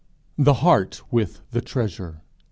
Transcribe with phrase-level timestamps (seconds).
[0.39, 2.21] THE HEART WITH THE TREASURE.